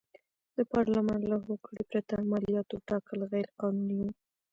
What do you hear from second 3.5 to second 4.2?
قانوني و.